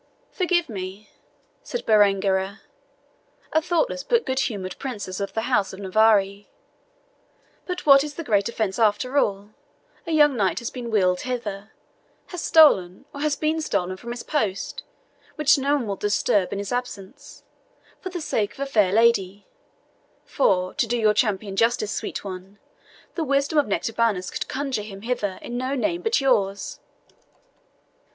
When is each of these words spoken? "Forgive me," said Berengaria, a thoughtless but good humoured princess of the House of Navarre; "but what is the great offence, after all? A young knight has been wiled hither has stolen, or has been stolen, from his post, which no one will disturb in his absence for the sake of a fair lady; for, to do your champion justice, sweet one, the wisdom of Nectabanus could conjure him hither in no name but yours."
"Forgive 0.31 0.67
me," 0.67 1.11
said 1.61 1.85
Berengaria, 1.85 2.61
a 3.53 3.61
thoughtless 3.61 4.01
but 4.01 4.25
good 4.25 4.39
humoured 4.39 4.79
princess 4.79 5.19
of 5.19 5.33
the 5.33 5.41
House 5.43 5.73
of 5.73 5.79
Navarre; 5.79 6.45
"but 7.67 7.85
what 7.85 8.03
is 8.03 8.15
the 8.15 8.23
great 8.23 8.49
offence, 8.49 8.79
after 8.79 9.19
all? 9.19 9.51
A 10.07 10.11
young 10.11 10.35
knight 10.35 10.57
has 10.57 10.71
been 10.71 10.89
wiled 10.89 11.21
hither 11.21 11.71
has 12.29 12.41
stolen, 12.41 13.05
or 13.13 13.21
has 13.21 13.35
been 13.35 13.61
stolen, 13.61 13.95
from 13.95 14.09
his 14.09 14.23
post, 14.23 14.81
which 15.35 15.59
no 15.59 15.75
one 15.75 15.85
will 15.85 15.95
disturb 15.97 16.51
in 16.51 16.57
his 16.57 16.71
absence 16.71 17.43
for 17.99 18.09
the 18.09 18.21
sake 18.21 18.53
of 18.53 18.59
a 18.61 18.65
fair 18.65 18.91
lady; 18.91 19.45
for, 20.25 20.73
to 20.73 20.87
do 20.87 20.97
your 20.97 21.13
champion 21.13 21.55
justice, 21.55 21.91
sweet 21.91 22.23
one, 22.23 22.57
the 23.13 23.23
wisdom 23.23 23.59
of 23.59 23.67
Nectabanus 23.67 24.31
could 24.31 24.47
conjure 24.47 24.81
him 24.81 25.03
hither 25.03 25.37
in 25.43 25.57
no 25.57 25.75
name 25.75 26.01
but 26.01 26.19
yours." 26.19 26.79